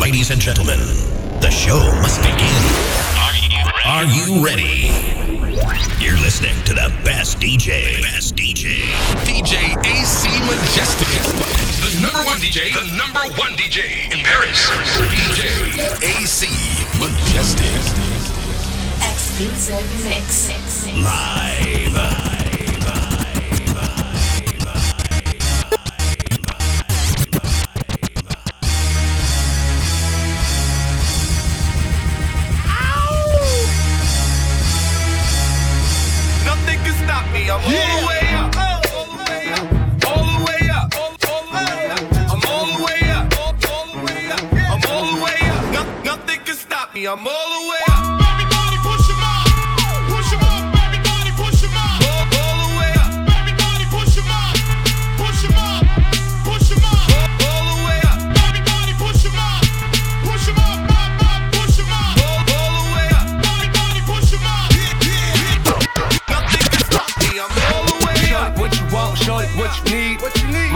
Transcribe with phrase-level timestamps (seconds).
[0.00, 0.78] Ladies and gentlemen,
[1.40, 2.52] the show must begin.
[3.84, 4.92] Are you ready?
[5.98, 8.00] You're listening to the best DJ.
[8.02, 8.82] Best DJ.
[9.24, 11.08] DJ AC Majestic.
[11.80, 12.74] The number one DJ.
[12.74, 14.68] The number one DJ in Paris.
[15.10, 15.48] DJ
[16.02, 16.46] AC
[17.00, 17.66] Majestic.
[19.02, 20.50] Exclusive mix.
[21.02, 22.15] Live.
[47.08, 47.85] I'm all the way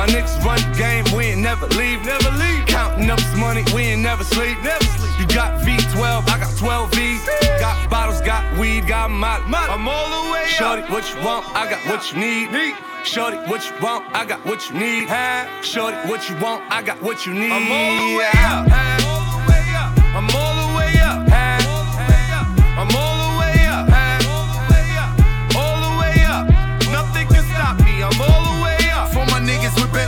[0.00, 2.64] My niggas run the game, we ain't never leave, never leave.
[2.64, 5.20] Counting up this money, we ain't never sleep, never sleep.
[5.20, 7.20] You got V12, I got 12 V's.
[7.60, 9.44] Got bottles, got weed, got molly.
[9.52, 10.48] I'm all the way up.
[10.48, 12.74] Shorty, what you want, I got what you need.
[13.04, 15.06] Shorty, what you want, I got what you need.
[15.62, 17.52] Shorty, what you want, I got what you need.
[17.52, 19.09] I'm all the way up.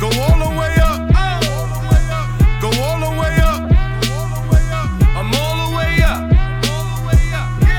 [0.00, 1.10] Go all the way up.
[2.62, 3.60] Go all the way up.
[5.18, 6.22] I'm all the way up.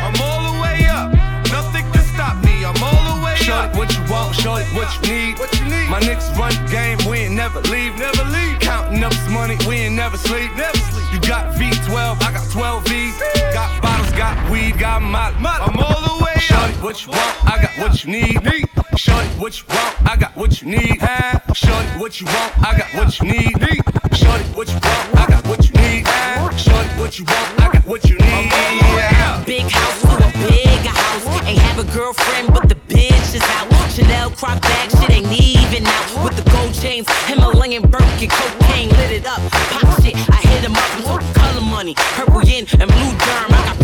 [0.03, 1.13] I'm all the way up.
[1.51, 2.65] Nothing can stop me.
[2.65, 3.75] I'm all the way Shorty, up.
[3.77, 4.35] what you want,
[4.75, 5.39] what need.
[5.39, 5.89] What you need.
[5.89, 8.59] My niggas run the game, we ain't never leave, never leave.
[8.59, 11.07] Counting up this money, we ain't never sleep, never sleep.
[11.13, 13.17] You got V12, I got 12 V's.
[13.53, 15.35] Got bottles, got weed, got molly.
[15.39, 16.83] I'm all the way up.
[16.83, 18.68] what you want, I got what you need.
[18.99, 20.99] Shorty, what you want, I got what you need.
[21.53, 23.55] Shorty, what you want, I got what you need.
[24.11, 26.05] Shorty, what you want, I got what you need.
[26.59, 28.51] Shorty, what you want, I got what you need.
[29.45, 31.47] Big house to a bigger house.
[31.47, 33.71] Ain't have a girlfriend, but the bitch is out.
[33.89, 36.23] Chanel crop bag, shit ain't even out.
[36.25, 39.39] With the gold chains, Himalayan Birkin, cocaine lit it up.
[39.49, 40.95] Pop shit, I hit him up.
[40.97, 43.47] I'm talking color money, purple yin and blue germ.
[43.47, 43.78] I got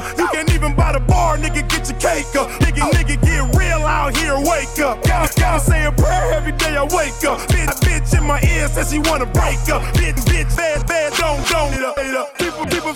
[0.00, 0.18] up.
[0.18, 2.48] You can't even buy the bar, nigga, get your cake up.
[2.60, 5.02] Nigga, nigga, get real out here, wake up.
[5.04, 7.38] Gotta, say a prayer every day I wake up.
[7.52, 9.82] Bitch, bitch in my ear says she wanna break up.
[9.94, 11.98] Bitch, bitch, bad, bad, don't, don't it up.
[11.98, 12.30] it up.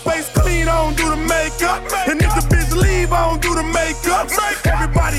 [0.00, 1.80] Face clean, I don't do the makeup.
[2.08, 4.28] And if the bitch leave, I don't do the makeup.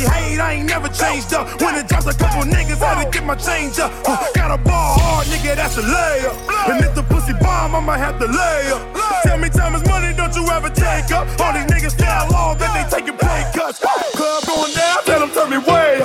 [0.06, 1.62] Hate, I ain't never changed up.
[1.62, 3.92] When it drops a couple niggas, I had to get my change up.
[4.06, 6.36] Uh, got a ball hard, nigga, that's a layup.
[6.69, 8.81] And if the pussy bomb, I'ma have to lay up.
[9.24, 11.28] Tell me time is money, don't you ever take up.
[11.42, 13.80] All these niggas stay long, that they taking pay cuts.
[13.80, 16.05] Club going down, tell them turn me way up,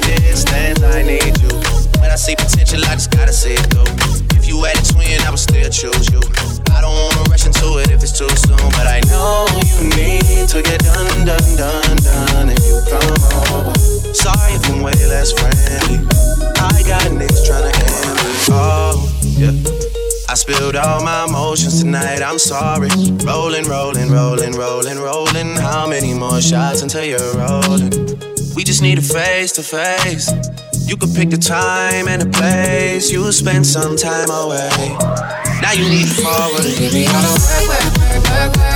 [2.31, 3.91] see potential, I just gotta see it through.
[4.37, 6.21] If you had a twin, I would still choose you.
[6.71, 10.47] I don't wanna rush into it if it's too soon, but I know you need
[10.49, 13.19] to get done, done, done, done if you come
[13.51, 13.75] over.
[14.13, 15.99] Sorry if I'm way less friendly.
[16.59, 18.31] I got niggas tryna end me.
[18.51, 18.95] Oh,
[19.41, 19.55] yeah.
[20.29, 22.89] I spilled all my emotions tonight, I'm sorry.
[23.25, 25.55] Rolling, rolling, rolling, rolling, rolling.
[25.57, 27.91] How many more shots until you're rolling?
[28.55, 30.31] We just need a face to face.
[30.91, 33.13] You could pick the time and the place.
[33.13, 34.69] You spend some time away.
[35.61, 36.65] Now you need to forward.
[36.77, 38.70] Give me all the work, work, work, work, work.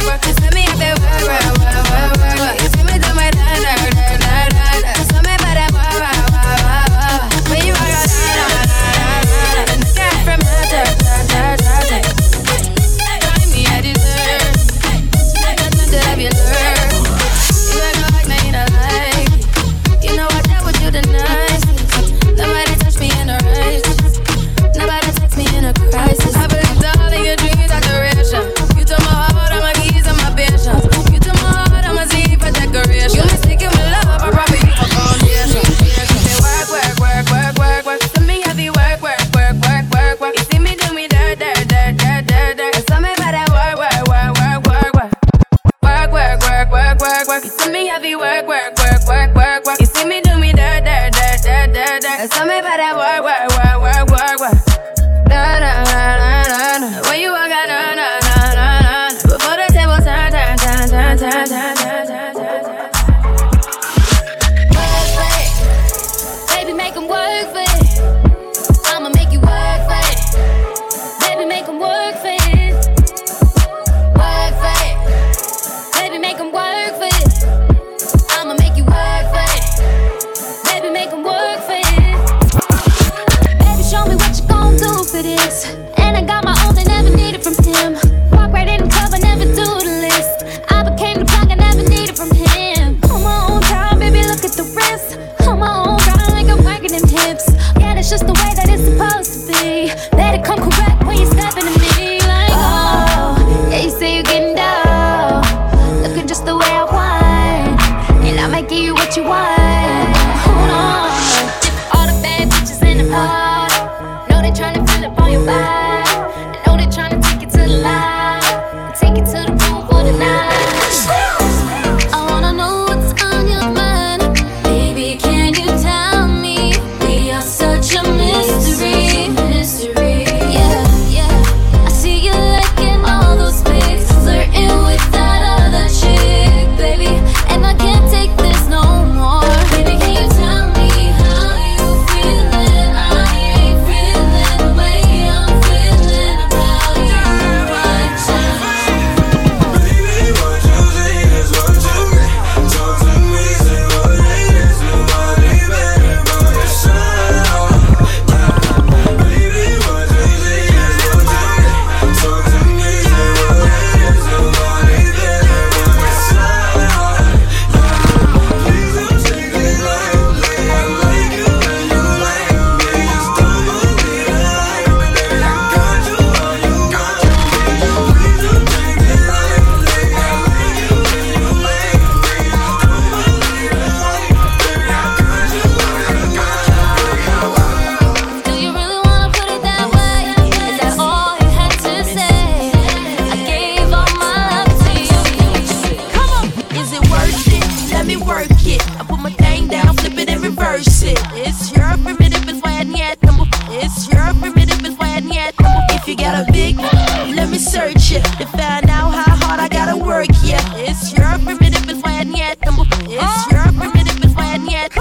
[207.56, 210.28] me search it to find out how hard I gotta work.
[210.44, 212.58] Yeah, it's your primitive if when ain't yet.
[212.62, 214.92] It's your primitive if when ain't yet.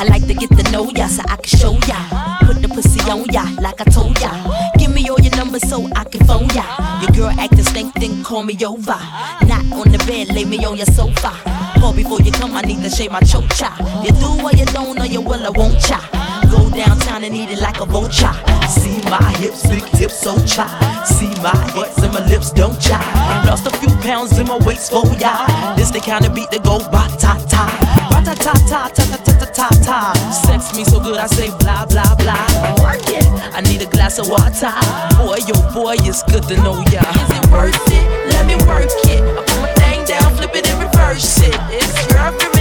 [0.00, 1.98] I like to get to know ya so I can show ya.
[2.46, 4.30] Put the pussy on ya like I told ya.
[4.78, 6.64] Give me all your numbers so I can phone ya.
[7.02, 8.98] Your girl acting stink, then call me over.
[9.46, 11.30] Not on the bed, lay me on your sofa.
[11.78, 13.50] Call before you come, I need to shave my choke.
[14.04, 17.50] You do what you don't, or you will, I won't cha go downtown and eat
[17.50, 18.32] it like a vulture.
[18.68, 20.68] See my hips, big hips, so chop.
[21.06, 23.04] See my hips and my lips don't chop.
[23.46, 25.74] Lost a few pounds in my waist for ya.
[25.76, 27.64] This the kind of beat that go ba ta ta,
[28.10, 29.68] ba ta ta ta ta ta ta ta ta.
[29.84, 29.98] ta.
[30.30, 32.46] Sex me so good I say blah blah blah.
[32.82, 33.24] Work it.
[33.54, 34.72] I need a glass of water.
[35.16, 37.02] Boy, yo, oh boy, it's good to know ya.
[37.24, 38.06] Is it worth it?
[38.32, 39.22] Let me work it.
[39.22, 41.56] I put my thing down, flip it and reverse it.
[41.70, 42.57] It's your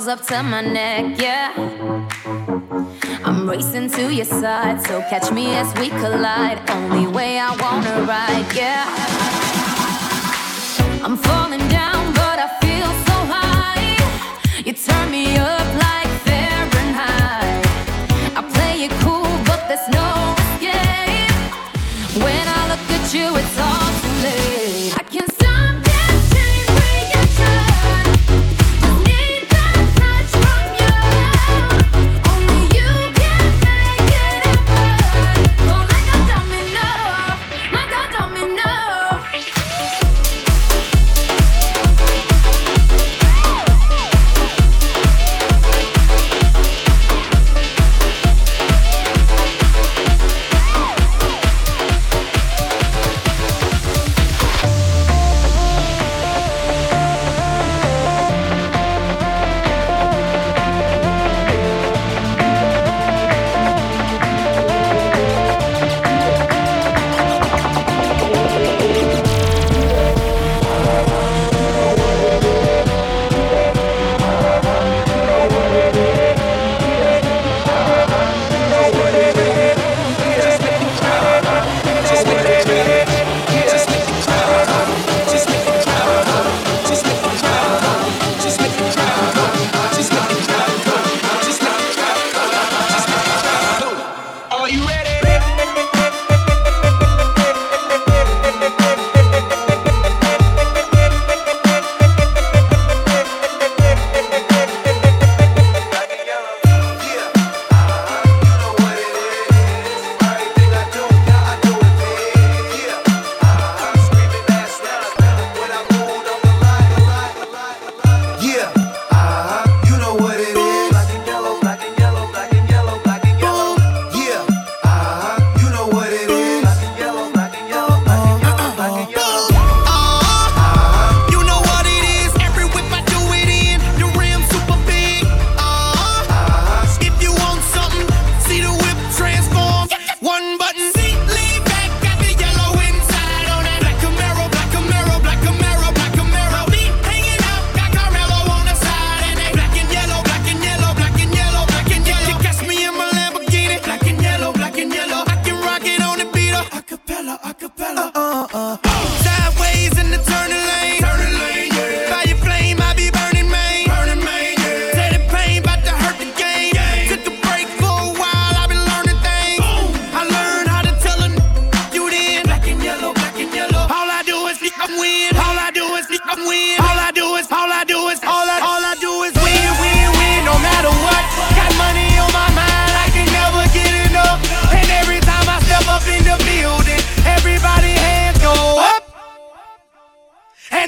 [0.00, 1.52] goes up to my neck, yeah.
[3.22, 6.69] I'm racing to your side, so catch me as we collide.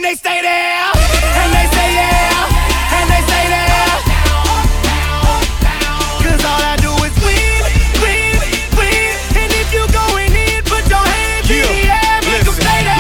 [0.03, 0.91] and they stay there,
[1.39, 3.95] and they say yeah, and they say there.
[6.27, 7.63] Cause all I do is win,
[8.03, 8.35] win,
[8.75, 9.15] win.
[9.39, 11.63] And if you going in, put your hands yeah.
[11.63, 12.99] in the air, make them stay there.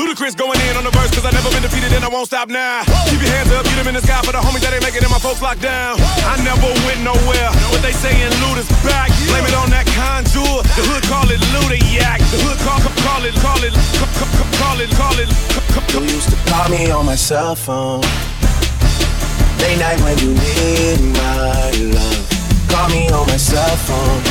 [0.00, 2.24] Luda, Ludacris going in on the verse, cause I've never been defeated and I won't
[2.24, 2.88] stop now.
[2.88, 3.12] Whoa.
[3.12, 5.04] Keep your hands up, get them in the sky for the homies that ain't making
[5.04, 6.00] it and my folks locked down.
[6.00, 6.32] Whoa.
[6.32, 9.12] I never went nowhere, but they saying, Luda's back.
[9.12, 9.36] Yeah.
[9.36, 10.64] Blame it on that conjure.
[10.72, 12.24] The hood call it Luda Yak.
[12.32, 13.74] The hood call call it, call it,
[14.60, 15.30] call it, call it.
[15.92, 18.00] You used to call me on my cell phone.
[19.60, 22.24] Late night when you need my love.
[22.68, 24.22] Call me on my cell phone.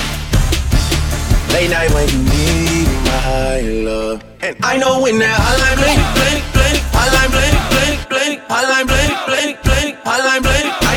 [1.53, 4.23] Late night when you need my love.
[4.41, 9.11] And I know when that hotline bling, bling, bling, hotline bling, bling, bling, hotline bling,
[9.27, 10.88] bling, bling, hotline bling.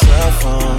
[0.00, 0.78] Cell phone.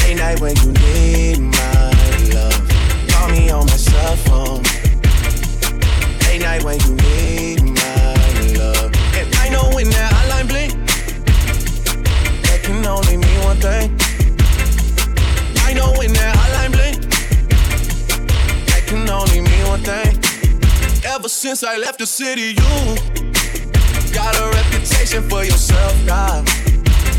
[0.00, 1.90] Late night when you need my
[2.34, 2.60] love.
[3.08, 4.62] Call me on my cell phone.
[6.26, 8.14] Late night when you need my
[8.58, 8.90] love.
[9.18, 10.72] And I know when that hotline bling,
[12.46, 13.88] that can only mean one thing.
[15.68, 16.98] I know when that hotline bling,
[18.70, 20.12] that can only mean one thing.
[21.04, 22.72] Ever since I left the city, you
[24.12, 26.48] got a reputation for yourself, God.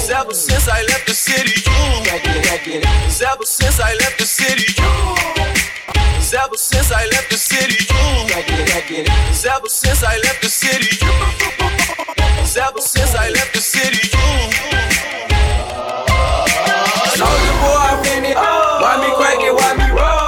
[0.00, 1.76] Cause ever since I left the city, you.
[2.08, 4.88] Cause ever since I left the city, you.
[6.16, 8.32] Cause ever since I left the city, you.
[8.32, 11.12] Cause ever since I left the city, you.
[12.16, 14.24] Cause ever since I left the city, you.
[17.20, 18.36] Soldier boy, I'm in it.
[18.40, 19.52] Why me crank it?
[19.52, 20.20] Why me roll?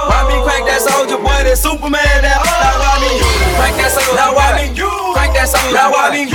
[0.83, 1.41] Soldier boy?
[1.49, 3.09] That Superman that Now why me
[3.57, 4.13] crank that soldier?
[4.13, 4.69] Now why me
[5.17, 5.73] crank that soldier?
[5.73, 6.32] Now why me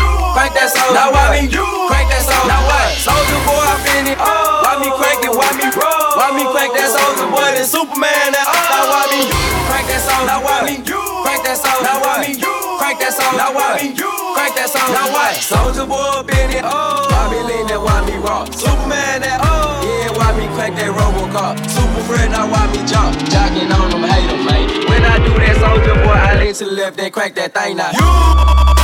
[0.49, 0.97] crank that soldier?
[0.97, 2.49] Now why me crank that soldier?
[2.49, 2.89] Now what?
[2.97, 4.19] Soldier boy, I'm in it.
[4.21, 4.65] Oh.
[4.65, 5.33] Why me crank it?
[5.33, 6.09] Why me roll?
[6.17, 7.53] Why me crank that soldier boy?
[7.53, 9.29] That Superman that Now why me
[9.69, 10.25] crank that soldier?
[10.25, 11.85] Now why me crank that soldier?
[11.85, 12.33] Now why me
[12.81, 13.37] crank that soldier?
[13.37, 14.95] Now why me crank that soldier?
[14.97, 15.33] Now what?
[15.37, 16.65] Soldier boy in it.
[16.65, 17.05] Oh.
[17.13, 17.81] Why me lean that?
[17.81, 18.49] Why me rock?
[18.57, 20.17] Superman that oh yeah.
[20.17, 21.61] Why me crank that Robocop?
[21.69, 23.13] Super friend, now why me jump?
[23.29, 24.89] Jocking on them, hate them, mate.
[24.89, 27.77] When I do that soldier boy, I lean to the left, then crank that thing
[27.77, 27.93] now.
[27.93, 28.78] You.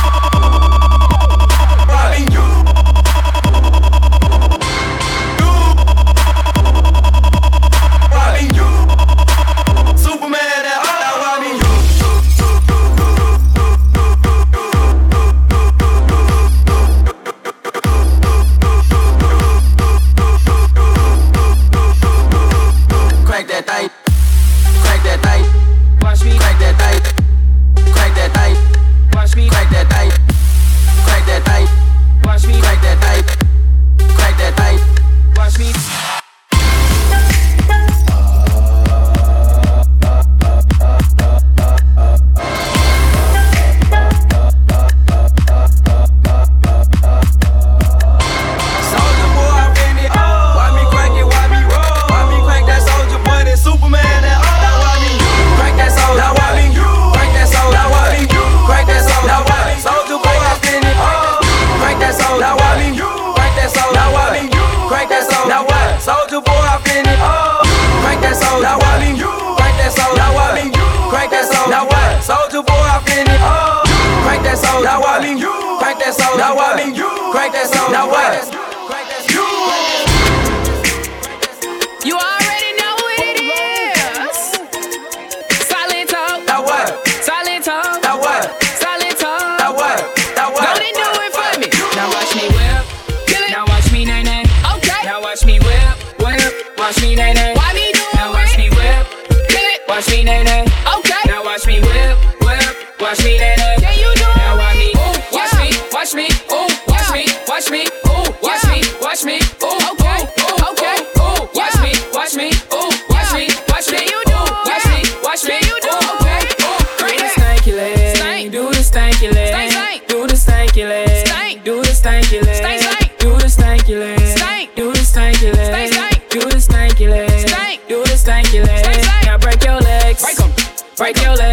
[106.05, 110.69] watch me, ooh, watch me, watch me, ooh, watch me, watch me, ooh, okay, ooh,
[110.69, 114.37] okay, ooh, watch me, watch me, ooh, watch me, watch me, you do,
[114.69, 117.17] watch me, watch me, you do, okay, ooh, great.
[117.17, 122.39] Do the stanky leg, do the stanky leg, do the stanky leg, do the stanky
[122.39, 129.25] leg, do the stanky leg, stanky do the stanky leg, stanky.
[129.25, 130.51] Now break your legs, break 'em,
[130.97, 131.44] break your legs.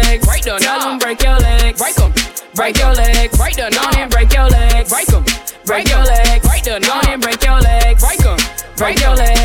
[2.63, 3.37] Break your legs.
[3.37, 4.89] Break the knob and break your legs.
[4.89, 5.25] Break 'em.
[5.65, 6.47] Break your legs.
[6.47, 8.01] Break the knob and break your legs.
[8.01, 8.37] Break 'em.
[8.77, 9.42] Break your legs.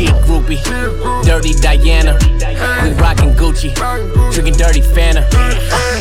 [0.00, 0.56] She a groupie,
[1.26, 2.16] dirty Diana.
[2.82, 3.74] We rockin' Gucci,
[4.32, 5.28] drinking dirty Fanta.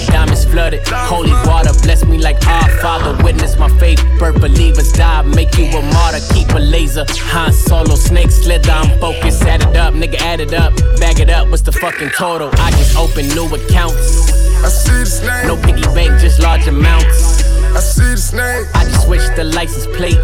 [0.07, 3.21] Diamonds flooded, holy water bless me like our Father.
[3.25, 6.21] Witness my faith, birth believers die, make you a martyr.
[6.33, 8.71] Keep a laser, Han Solo, snake slither.
[8.71, 11.49] I'm focused, add it up, nigga, add it up, bag it up.
[11.49, 12.49] What's the fucking total?
[12.53, 14.31] I just open new accounts.
[14.63, 15.45] I see the snake.
[15.45, 17.48] No piggy bank, just large amounts.
[17.75, 18.67] I see the snake.
[18.75, 20.19] I just switched the license plate.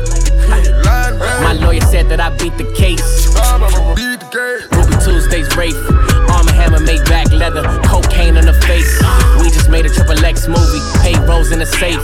[1.43, 3.29] My lawyer said that I beat the case.
[3.95, 4.61] Beat the game.
[4.73, 5.77] Ruby Tuesdays Wraith.
[6.31, 7.63] Arm and hammer made back leather.
[7.85, 8.89] Cocaine in the face.
[9.41, 10.81] We just made a triple X movie.
[11.01, 12.01] Pay rolls in the safe.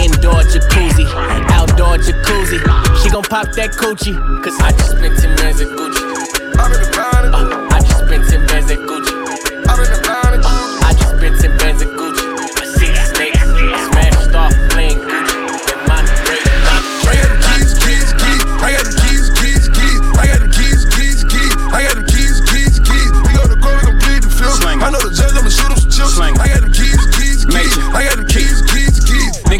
[0.00, 1.06] Indoor jacuzzi.
[1.52, 2.58] Outdoor jacuzzi.
[3.02, 4.16] She gon' pop that coochie.
[4.42, 6.04] Cause I just spent 10 minutes at Gucci.
[6.58, 6.88] I'm in the.
[6.98, 9.17] Uh, I just spent 10 bands at Gucci.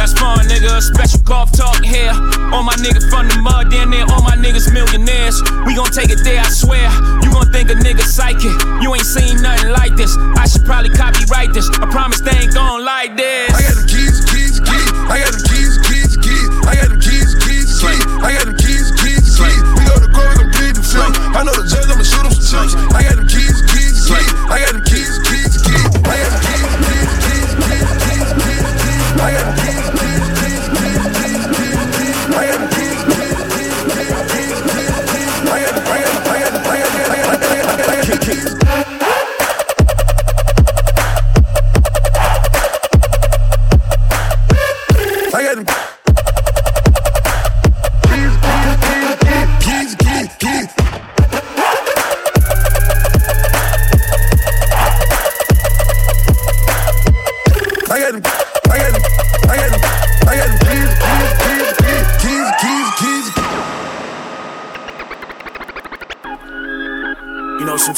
[0.00, 0.80] That's fun, nigga.
[0.80, 2.08] Special golf talk here.
[2.56, 5.44] All my niggas from the mud, down there, all my niggas millionaires.
[5.68, 6.88] We gon' take it there, I swear.
[7.20, 8.56] You gon' think a nigga psychic.
[8.80, 10.16] You ain't seen nothing like this.
[10.40, 11.68] I should probably copyright this.
[11.68, 13.52] I promise they ain't gon' like this.
[13.52, 14.88] I got the keys, keys, keys.
[15.12, 16.48] I got the keys, keys, keys.
[16.64, 18.04] I got the keys, keys, keys.
[18.24, 19.60] I got the keys, keys, keys.
[19.76, 21.12] We go to court, we gon' plead the fifth.
[21.36, 22.72] I know the judge, I'ma shoot him some chips.
[22.96, 23.19] I got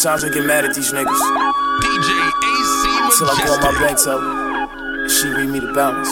[0.02, 1.22] sometimes I get mad at these niggas.
[1.78, 2.10] DJ
[2.42, 3.86] AC Till I call my Majestic.
[3.86, 6.10] bank tell she read me the balance.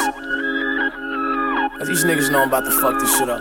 [1.74, 3.40] Now, these niggas know I'm about to fuck this shit up.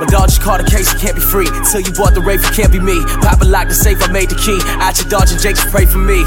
[0.00, 1.48] My dog just caught a case, he can't be free.
[1.70, 3.04] Till you bought the rape, it can't be me.
[3.20, 4.60] Papa locked the safe, I made the key.
[4.80, 6.24] Out your dodging Jakes, pray for me.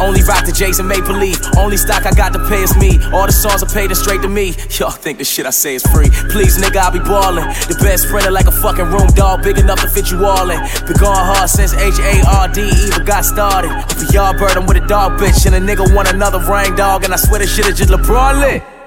[0.00, 1.38] Only rock the Jason Maple Leaf.
[1.56, 2.98] Only stock I got to pay is me.
[3.12, 4.54] All the songs are paid and straight to me.
[4.78, 6.10] Y'all think the shit I say is free.
[6.30, 7.48] Please, nigga, I'll be ballin'.
[7.66, 10.60] The best printer like a fucking room dog, big enough to fit you all in.
[10.86, 13.70] Been going hard since H A R D even got started.
[13.94, 17.04] For y'all bird, I'm with a dog bitch, and a nigga want another ring dog,
[17.04, 18.77] and I swear this shit is just LeBron lit.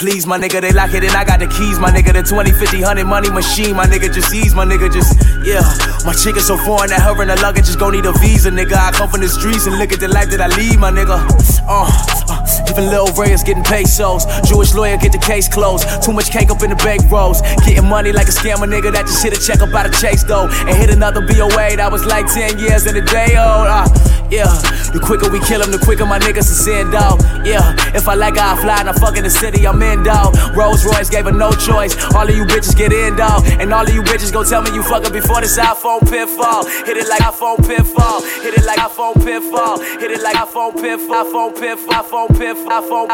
[0.00, 2.16] Please, my nigga, they lock it and I got the keys, my nigga.
[2.16, 4.08] The 20, 50, 100 money machine, my nigga.
[4.08, 4.90] Just ease, my nigga.
[4.90, 5.12] Just,
[5.44, 5.60] yeah.
[6.08, 8.48] My chick is so foreign that her and her luggage just gon' need a visa,
[8.48, 8.80] nigga.
[8.80, 11.20] I come from the streets and look at the life that I lead, my nigga.
[11.68, 11.84] Uh,
[12.32, 12.40] uh,
[12.72, 14.24] even Lil Ray is getting pesos.
[14.48, 15.84] Jewish lawyer get the case closed.
[16.00, 17.44] Too much cake up in the bank rolls.
[17.68, 18.88] Getting money like a scammer, nigga.
[18.96, 20.48] That just hit a check up out of Chase, though.
[20.64, 23.68] And hit another BOA that was like 10 years in a day old.
[23.68, 23.84] Uh,
[24.30, 24.46] yeah.
[24.92, 27.20] The quicker we kill him, the quicker my niggas is sin, dog.
[27.44, 27.74] Yeah.
[27.94, 30.36] If I like how I fly and I fuck in the city, I'm in, dog.
[30.56, 31.94] Rolls Royce gave her no choice.
[32.14, 33.44] All of you bitches get in, dog.
[33.60, 36.66] And all of you bitches go tell me you fucking before this iPhone pitfall.
[36.86, 38.22] Hit it like iPhone pitfall.
[38.42, 39.78] Hit it like iPhone pitfall.
[39.78, 41.24] Hit it like iPhone pitfall.
[41.24, 42.02] iPhone pitfall.
[42.02, 43.10] iPhone pitfall.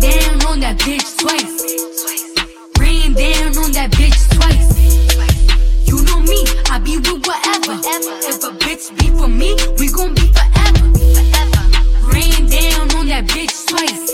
[0.00, 1.60] Rain down on that bitch twice.
[2.78, 4.72] Rain down on that bitch twice.
[5.86, 7.76] You know me, I be with whatever.
[8.24, 10.88] If a bitch be for me, we gon' be forever.
[12.08, 14.08] Rain down on that bitch twice.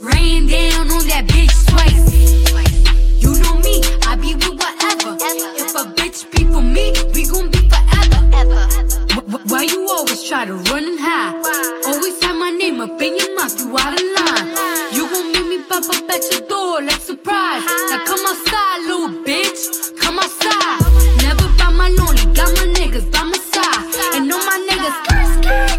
[0.00, 2.08] Rain down on that bitch twice.
[3.20, 5.18] You know me, I be with whatever.
[5.60, 7.67] If a bitch be for me, we gon' be
[9.26, 11.34] Why you always try to run and hide?
[11.86, 14.46] Always have my name up in your mouth, you out of line.
[14.94, 17.64] You gon' make me pop up at your door like surprise.
[17.90, 19.98] Now come outside, little bitch.
[19.98, 20.78] Come outside.
[21.18, 24.14] Never by my lonely, got my niggas by my side.
[24.14, 24.96] And all my niggas,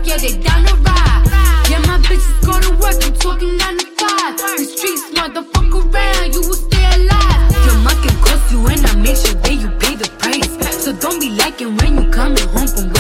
[0.05, 1.23] yeah, they down the ride.
[1.71, 4.37] Yeah, my bitches go to work, I'm talking 9 to 5.
[4.59, 7.55] The streets, motherfucker, around, you will stay alive.
[7.65, 10.83] Your market cost you, and I make sure that you pay the price.
[10.83, 12.98] So don't be liking when you coming home from work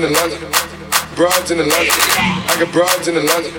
[0.00, 0.38] in Atlanta.
[1.14, 1.92] Broads in Atlanta.
[2.48, 3.50] I got broads in Atlanta.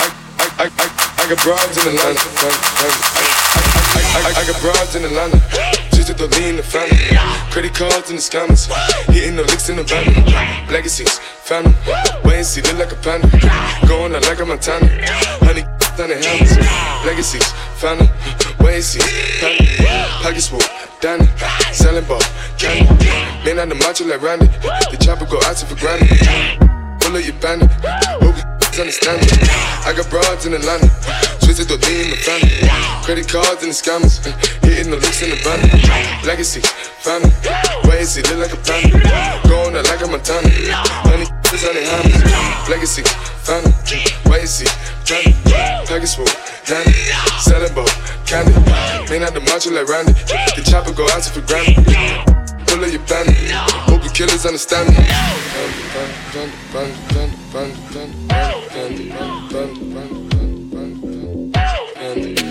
[0.00, 0.86] I, I, I, I,
[1.22, 2.18] I got broads in Atlanta.
[2.18, 2.90] I,
[3.94, 5.38] I, I, I, got broads in Atlanta.
[5.94, 6.98] Just to the lean the family.
[7.52, 8.66] Credit cards in the scammers.
[9.12, 10.10] Hitting the licks in the van.
[10.72, 11.74] Legacies, family.
[12.24, 13.28] Wait and see, look like a panda.
[13.86, 14.86] Going out like a Montana.
[15.46, 15.62] Honey,
[15.96, 17.06] down the helmets.
[17.06, 17.46] Legacies,
[17.78, 18.10] family.
[19.40, 20.08] Panda.
[20.22, 20.60] Pockets full,
[21.00, 21.26] Danny.
[21.72, 22.20] Selling ball,
[22.58, 23.06] candy.
[23.44, 24.46] Man on the macho like Randy.
[24.90, 26.08] The chopper go out for granted.
[27.00, 27.70] Pull up your bandit.
[28.22, 29.28] Hope you understand me.
[29.86, 30.88] I got broads in Atlanta.
[31.44, 32.50] Twisted the in the family.
[33.04, 34.24] Credit cards and the scammers.
[34.64, 35.60] Hitting the looks in the van.
[36.24, 36.60] Legacy,
[37.04, 37.30] family.
[38.14, 39.48] And look like a panda.
[39.48, 40.48] Going out like a Montana.
[41.08, 42.68] Honey, the hammers.
[42.68, 43.02] Legacy,
[43.44, 43.70] thunder,
[44.24, 44.66] Wacy,
[45.04, 45.32] thunder,
[45.86, 46.28] Peggy swoop,
[46.66, 46.92] dandy,
[47.40, 47.86] selling bow,
[48.24, 48.52] candy.
[49.10, 51.84] May not the macho like Randy, the chopper go out for granted.
[52.66, 53.36] Pull up your bandit,
[53.84, 55.04] hope killers understand me.
[62.02, 62.44] Bandit,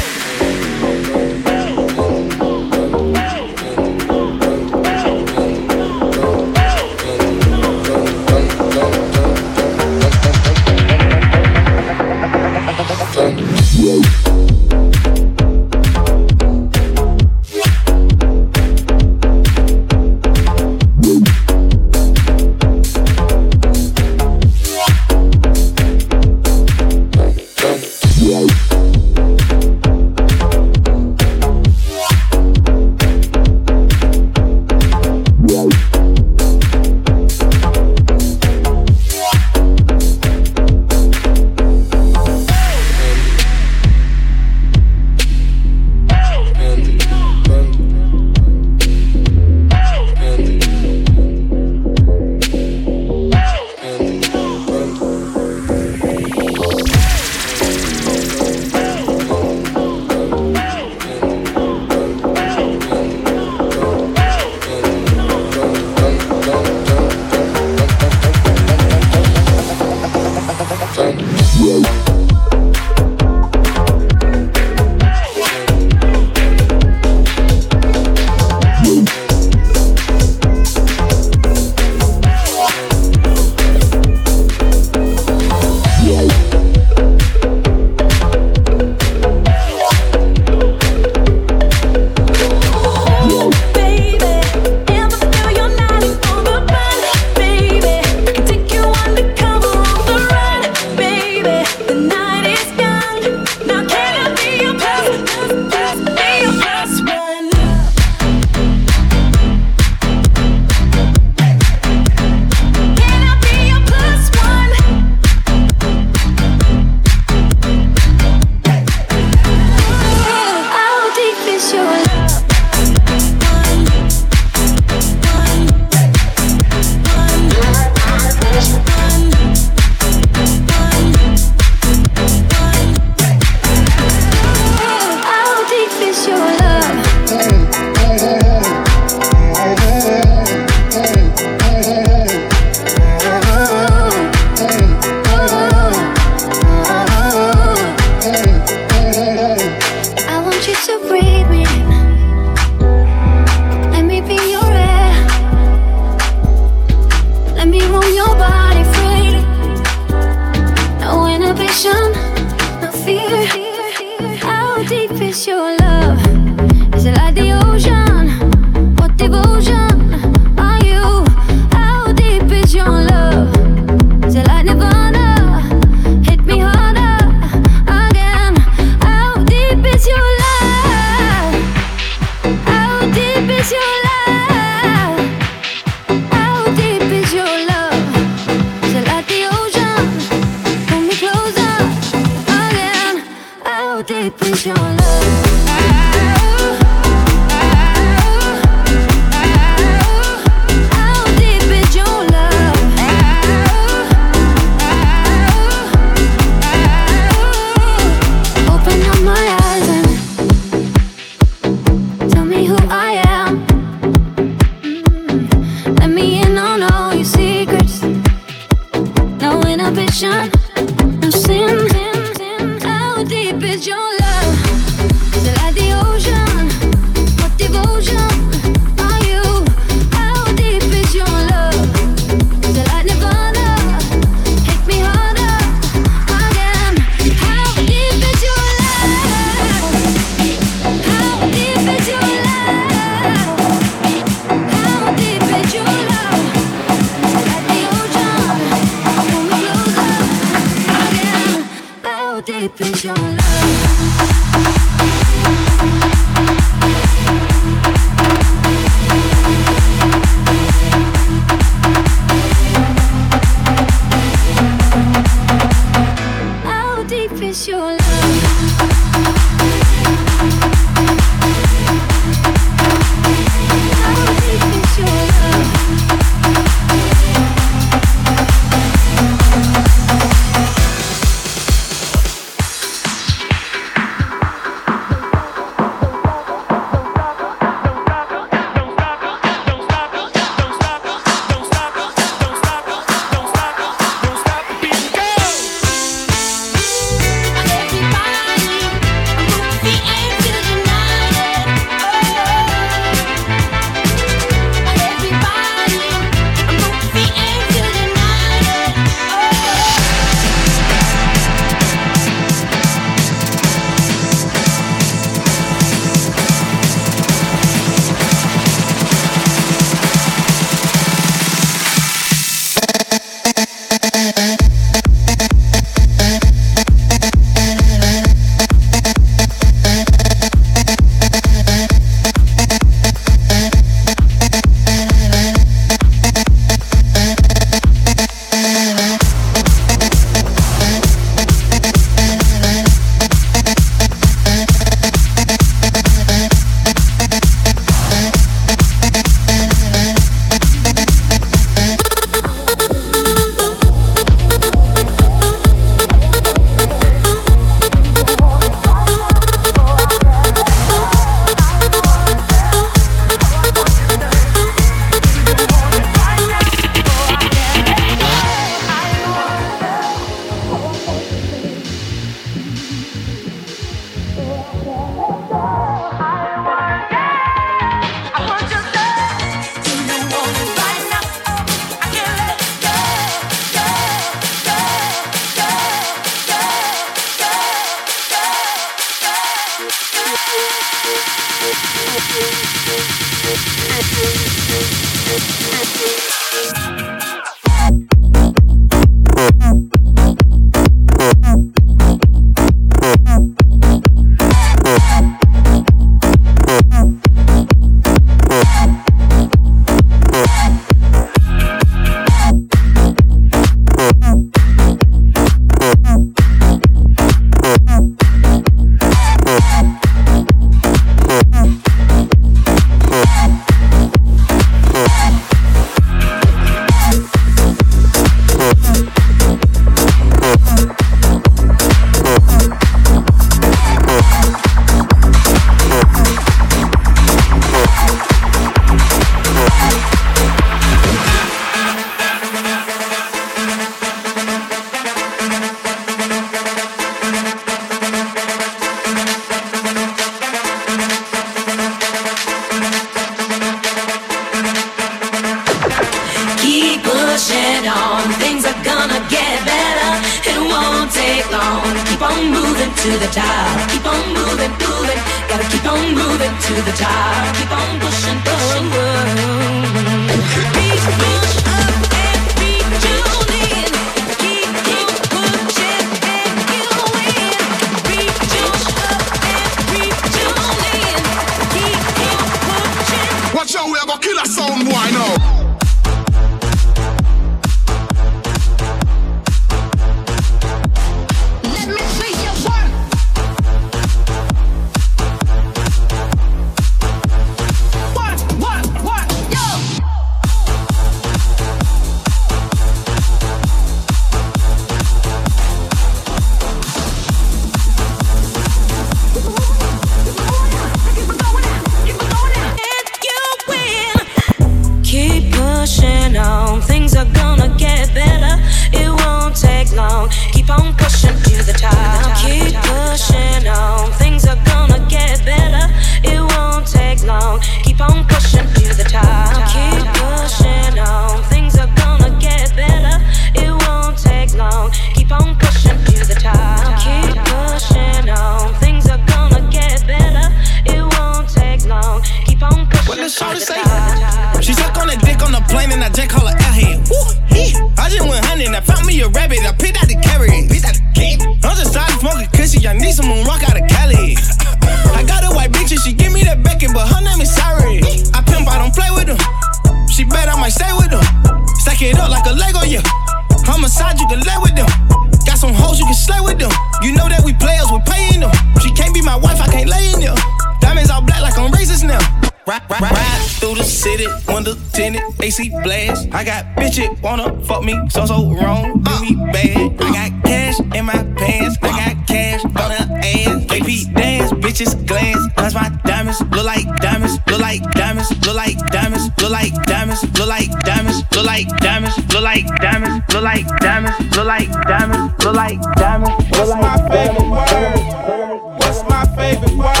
[572.71, 576.29] Ride, ride, ride through the city, window tinted, AC blast.
[576.31, 580.01] I got bitches wanna fuck me, so so wrong, do me bad.
[580.01, 583.65] I got cash in my pants, I got cash on her ass.
[583.65, 588.77] Baby dance, bitches glance, that's my diamonds, look like diamonds, look like diamonds, look like
[588.89, 593.67] diamonds, look like diamonds, look like diamonds, look like diamonds, look like diamonds, look like
[593.81, 596.45] diamonds, look like diamonds, look like diamonds.
[596.57, 598.79] What's my favorite word?
[598.79, 600.00] What's my favorite word?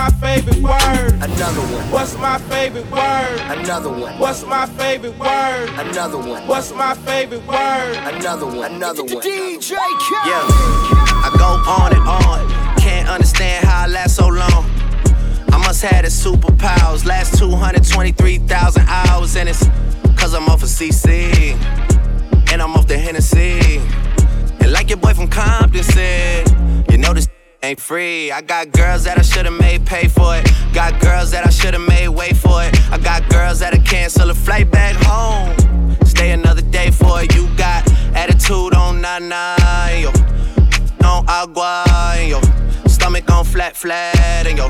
[0.00, 1.12] My favorite word?
[1.20, 1.90] Another one.
[1.90, 3.40] What's my favorite word?
[3.58, 4.18] Another one.
[4.18, 5.68] What's my favorite word?
[5.76, 6.46] Another one.
[6.46, 7.96] What's my favorite word?
[8.14, 8.72] Another one.
[8.76, 9.22] Another one.
[9.22, 10.40] DJ Yeah,
[11.26, 12.78] I go on and on.
[12.78, 14.64] Can't understand how I last so long.
[15.52, 17.04] I must have the superpowers.
[17.04, 19.66] Last 223,000 hours, and it's
[20.18, 21.52] cause I'm off of CC.
[22.50, 23.82] And I'm off the Hennessy.
[24.60, 26.48] And like your boy from Compton said,
[26.90, 27.28] you know this
[27.62, 28.32] ain't free.
[28.32, 30.48] I got girls that I should've made pay for it.
[30.72, 32.78] Got girls that I should've made wait for it.
[32.90, 35.96] I got girls that'll cancel a flight back home.
[36.04, 37.34] Stay another day for it.
[37.34, 39.56] You got attitude on nana,
[40.00, 40.10] yo.
[41.04, 41.84] On agua,
[42.26, 42.40] yo.
[42.86, 44.66] Stomach on flat, flat, and yo.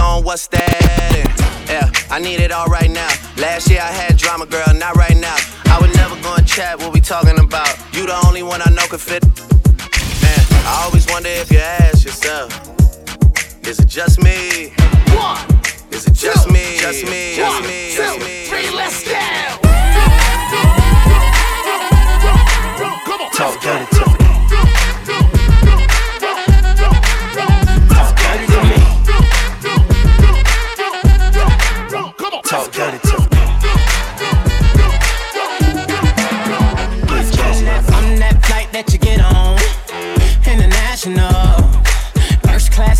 [0.00, 1.14] On what's that?
[1.16, 3.10] And, yeah, I need it all right now.
[3.36, 5.36] Last year I had drama, girl, not right now.
[5.66, 7.76] I would never gonna chat what we talking about.
[7.92, 9.57] You the only one I know can fit.
[10.68, 12.52] Man, I always wonder if you ask yourself,
[13.66, 14.70] is it just me?
[15.16, 15.38] One,
[15.90, 16.76] Is it just two, me?
[16.78, 17.36] Just me?
[17.36, 17.90] Just one, me?
[17.96, 18.44] two, Just me?
[18.48, 19.14] three, let's go.
[23.32, 24.07] Talk dirty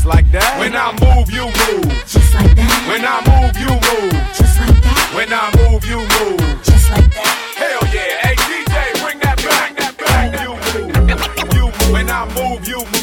[0.00, 0.56] Just like, that.
[0.58, 1.92] When I move, you move.
[2.08, 4.16] Just like that, When I move, you move.
[4.32, 6.40] just like that, When I move, you move.
[6.64, 7.36] just like that.
[7.60, 8.24] Hell yeah.
[8.24, 9.76] Hey DJ, bring that back.
[9.76, 10.40] That back.
[10.40, 11.52] You move.
[11.52, 11.92] You move.
[11.92, 12.99] When I move, you move.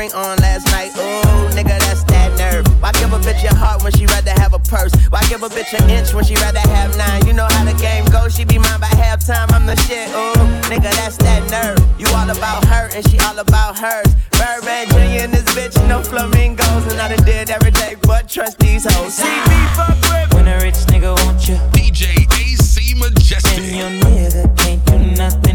[0.00, 0.90] Ring or not her ring on last night.
[0.96, 2.66] Ooh, nigga, that's that nerve.
[2.82, 4.92] Why give a bitch your heart when she rather have a purse?
[5.10, 7.26] Why give a bitch an inch when she rather have nine?
[7.26, 8.34] You know how the game goes.
[8.34, 9.52] She be mine by halftime.
[9.52, 10.08] I'm the shit.
[10.10, 10.40] Ooh,
[10.72, 11.80] nigga, that's that nerve.
[11.98, 14.08] You all about her and she all about hers.
[14.38, 15.24] Birdman Jr.
[15.24, 16.84] in this bitch, no flamingos.
[16.90, 19.14] And I done did every day but trust these hoes.
[19.14, 20.34] See me fuck with.
[20.34, 21.56] When a rich nigga want you.
[21.76, 23.58] DJ AC Majestic.
[23.58, 25.49] And your nigga can't do nothing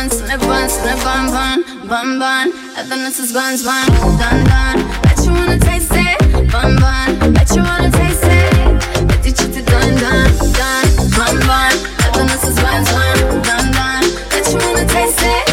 [0.00, 2.52] bun, snip bun, snip bun, bun, bun, bun.
[2.76, 3.86] Evidence is buns, bun,
[4.18, 4.76] dun, dun.
[5.02, 6.18] Bet you wanna taste it,
[6.50, 7.32] bun, bun.
[7.34, 9.08] Bet you wanna taste it.
[9.08, 10.28] Bet you cheated, dun, dun,
[10.58, 10.84] dun,
[11.16, 11.72] bun, bun.
[12.06, 14.02] Evidence is buns, bun, dun, dun.
[14.30, 15.49] Bet you wanna taste it.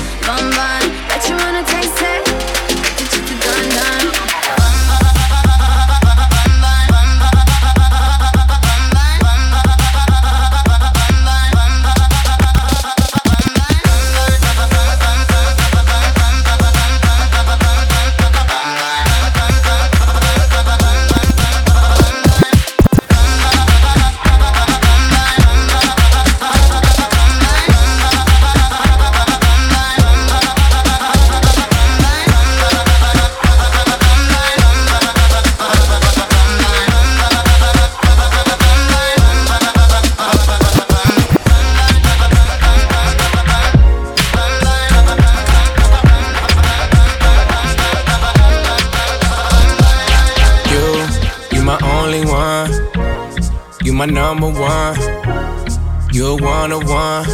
[54.47, 56.13] Number one.
[56.13, 57.25] You're one on one.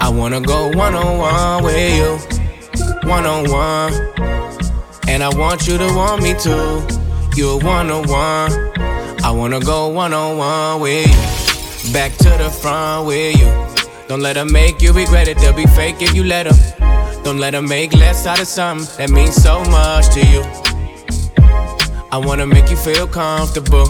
[0.00, 3.08] I wanna go one on one with you.
[3.08, 3.92] One on one.
[5.08, 6.86] And I want you to want me too.
[7.36, 8.52] You're one on one.
[9.24, 11.92] I wanna go one on one with you.
[11.92, 13.46] Back to the front with you.
[14.08, 15.38] Don't let them make you regret it.
[15.38, 17.22] They'll be fake if you let them.
[17.24, 20.42] Don't let them make less out of something that means so much to you.
[22.10, 23.86] I wanna make you feel comfortable.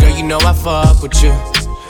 [0.00, 1.57] Girl, you know I fuck with you.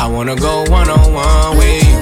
[0.00, 2.00] I wanna go one on one with you.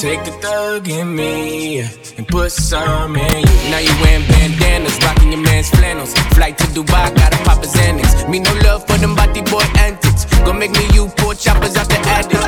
[0.00, 1.80] Take the thug in me
[2.16, 3.56] and put some in you.
[3.70, 6.14] Now you wearing bandanas, rocking your man's flannels.
[6.32, 8.26] Flight to Dubai, gotta pop his Xanax.
[8.30, 10.24] Me no love for them body boy antics.
[10.46, 12.38] Gonna make me you poor choppers out the attic.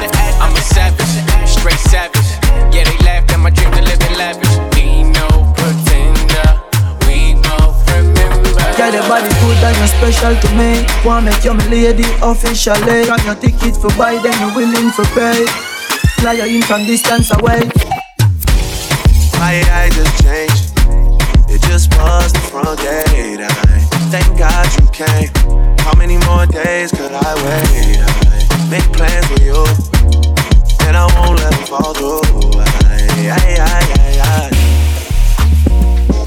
[0.41, 2.31] I'm a savage, straight savage.
[2.75, 4.66] Yeah, they laughed at my dream to live in lavish.
[8.77, 10.85] Yeah, the body good and you're special to me.
[11.03, 13.07] Wanna make you my lady officially.
[13.09, 15.47] Got your ticket for buy, then you're willing for pay.
[16.21, 17.65] Fly you in from distance away.
[19.41, 20.77] My eyes just changed.
[21.49, 23.41] It just was the front gate.
[23.41, 23.49] I
[24.13, 25.33] thank God you came.
[25.81, 27.97] How many more days could I wait?
[27.97, 29.65] I make plans with you,
[30.87, 32.61] and I won't let them fall through.
[32.61, 32.65] I,
[33.33, 34.53] I, I, I, I.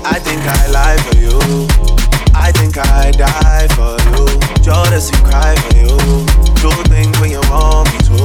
[0.03, 1.88] I think I lie for you.
[2.49, 4.25] I think I die for you.
[4.65, 5.93] Jodeci cry for you.
[6.57, 8.17] Do things when you want me to.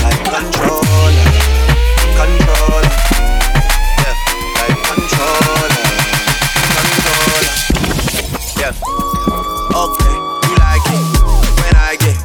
[0.00, 1.28] Like controller,
[2.16, 2.88] controller.
[4.00, 4.16] Yeah,
[4.56, 5.68] like controller,
[6.72, 7.44] controller.
[8.56, 8.72] Yeah.
[9.76, 11.04] Okay, you like it
[11.60, 12.16] when I get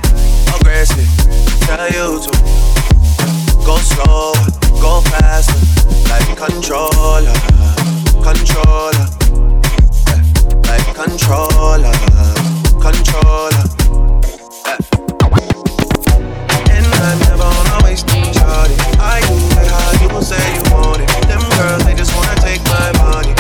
[0.55, 1.11] aggressive.
[1.67, 2.31] Tell you to
[3.67, 3.75] go
[4.79, 5.59] go faster.
[6.07, 7.35] Like controller,
[8.23, 9.24] controller.
[10.95, 11.91] Controller,
[12.79, 13.63] controller.
[16.71, 18.07] And I never wanna waste.
[18.07, 19.19] I
[19.99, 21.09] do it you say you want it.
[21.27, 23.34] Them girls, they just wanna take my money.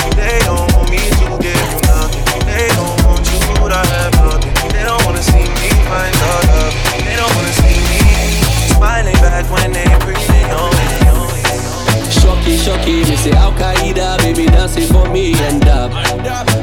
[12.85, 15.91] Shocky, me say Al Qaeda, baby dancing for me and up.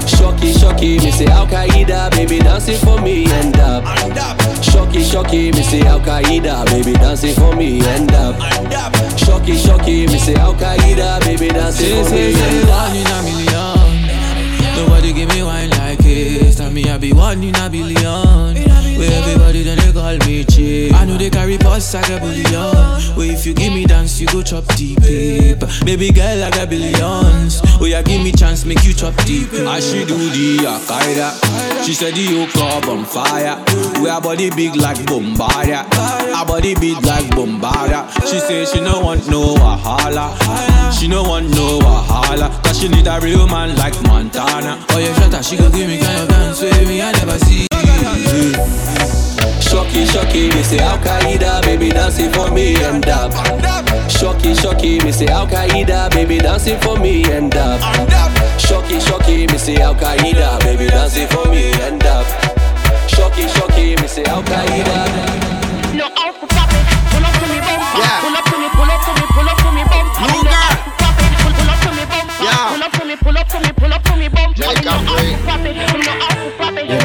[0.06, 3.82] Shocky, shocky, me say Al Qaeda, baby dancing for me and up.
[4.62, 8.38] Shocky, shocky, me say Al Qaeda, baby dancing for me and up.
[9.18, 12.86] Shocky, shocky, me say Al Qaeda, baby dancing for me and up.
[12.86, 14.76] One in a million.
[14.76, 16.54] Nobody give me wine like this.
[16.54, 18.81] Tell me I be one in a billion.
[19.02, 20.92] Where everybody then they call me chick.
[20.94, 23.18] I know they carry boss, I got billion.
[23.18, 25.66] Where if you give me dance, you go chop deep paper.
[25.84, 27.60] Baby girl, I got billions.
[27.82, 29.50] Oh yeah, give me chance, make you chop deep.
[29.54, 31.34] I she do the Akaida.
[31.84, 33.58] She said the whole club on fire.
[34.00, 35.82] We our body big like Bombardia.
[36.38, 38.06] Our body big like Bombardia.
[38.30, 40.30] She say she no want no wahala.
[40.92, 42.54] She no want no wahala.
[42.62, 44.78] Cause she need a real man like Montana.
[44.90, 47.38] Oh yeah, shut up, she gon' give me kind of dance with me, I never
[47.40, 47.71] see.
[49.60, 53.32] Shocky, shocky, me say Al Qaeda, baby dancing for me and up.
[54.10, 57.80] Shocky, shocky, me say Al Qaeda, baby dancing for me and up.
[58.60, 62.26] Shocky, shocky, me say Al Qaeda, baby dancing for me and up.
[63.08, 65.94] Shocky, shocky, me say Al Qaeda.
[65.94, 68.02] No out for poppin', pull up to me bumper.
[68.22, 70.26] Pull up to me, pull up to me, pull up to me bumper.
[70.26, 72.34] No out for poppin', pull pull up to me bumper.
[72.42, 74.58] Pull up to me, pull up to me, pull up to me bumper.
[74.58, 75.80] No out for poppin', no out for poppin', no out for poppin', tell me no
[75.80, 75.86] out for poppin', no out for poppin', no out for poppin', no out for poppin',
[75.86, 76.41] tell me no out for
[76.82, 76.98] Just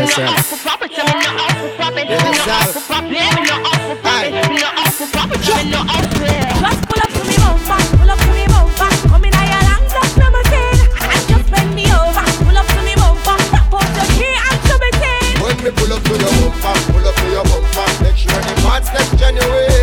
[6.87, 8.89] pull up to me bumper, pull up to me bumper.
[9.07, 10.81] Come in your lungs, just let me see.
[11.29, 12.25] Just bend me over.
[12.43, 15.37] Pull up to me bumper, tap out your key and to me see.
[15.43, 18.53] When me pull up to your bumper, pull up to your bumper, make sure the
[18.63, 19.76] parts that's genuine.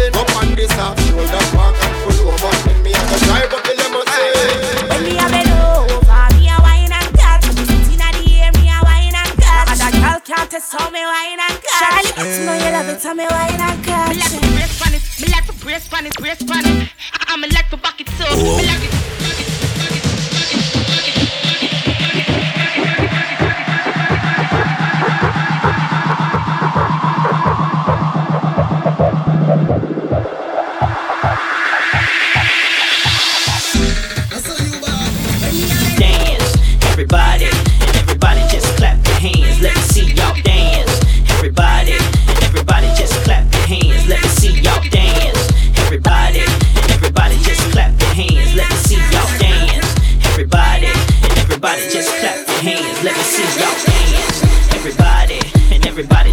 [10.94, 12.14] Can't test how me wine and catch.
[12.14, 14.08] Charlie, you know you love it, how me wine and catch.
[14.10, 16.88] Me like to brace on it, me like to brace on it, brace on it.
[17.28, 19.03] I'm a like to back it up, me like it.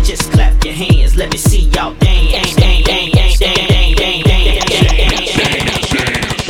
[0.04, 1.16] just clap your hands.
[1.16, 2.56] Let me see y'all dance.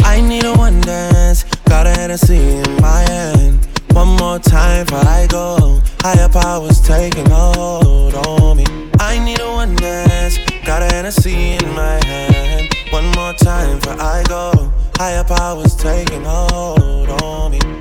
[0.03, 1.43] I need a one dance.
[1.65, 3.67] Got a Hennessy in my hand.
[3.93, 5.81] One more time before I go.
[5.99, 8.65] Higher powers taking hold on me.
[8.99, 10.37] I need a one dance.
[10.65, 12.73] Got a Hennessy in my hand.
[12.91, 14.71] One more time before I go.
[14.97, 17.80] Higher powers taking hold on me.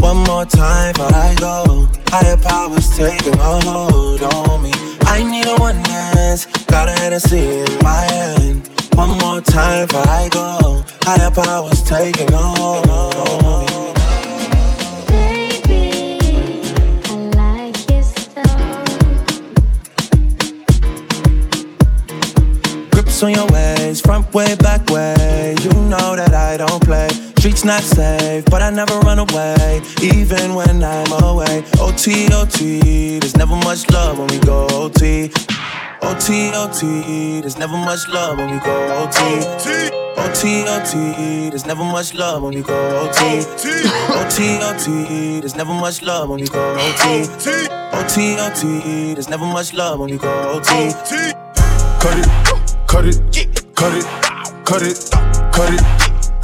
[0.00, 1.86] One more time before I go.
[2.08, 4.72] Higher powers taking a hold on me.
[5.02, 6.46] I need a one dance.
[6.66, 8.68] Got a Hennessy in my hand.
[8.94, 10.82] One more time before I go.
[11.02, 13.92] Higher powers taking a hold on me.
[15.06, 15.82] Baby,
[17.04, 18.42] I like it so
[22.90, 25.54] Grips on your ways, front way, back way.
[25.62, 27.29] You know that I don't play.
[27.40, 31.64] Streets not safe, but I never run away, even when I'm away.
[31.78, 35.30] OT, OT, there's never much love when we go OT.
[36.02, 39.18] OT, OT, there's never much love when we go OT.
[40.20, 42.76] OT, OT, there's never much love when we go
[43.08, 43.38] OT.
[44.20, 47.22] OT, OT, there's never much love when we go OT.
[47.96, 50.92] OT, OT, there's never much love when we go OT.
[52.02, 52.28] Cut it,
[52.86, 53.16] cut it,
[53.74, 54.04] cut it,
[54.66, 55.10] cut it,
[55.54, 56.09] cut it,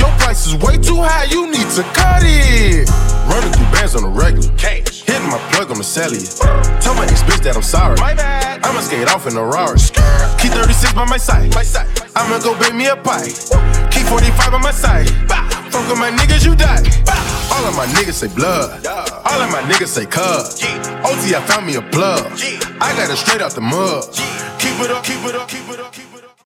[0.00, 2.88] Your price is way too high, you need to cut it.
[3.28, 4.48] Running through bands on the regular.
[4.56, 5.04] Cash.
[5.04, 6.24] Hitting my plug on the cellular.
[6.80, 8.00] Tell my ex bitch that I'm sorry.
[8.00, 8.64] My bad.
[8.64, 9.78] I'ma skate off in a Rari.
[10.40, 11.54] Key 36 by my side.
[11.54, 11.86] My side.
[12.16, 13.28] I'ma go bake me a pie.
[13.92, 15.08] Key 45 on my side.
[15.70, 16.82] Fuck with my niggas, you die.
[17.52, 18.84] All of my niggas say blood.
[18.86, 20.64] All of my niggas say cuz.
[21.04, 22.24] OT, I found me a plug.
[22.80, 24.04] I got it straight out the mud.
[24.58, 25.99] Keep it up, keep it up, keep it up.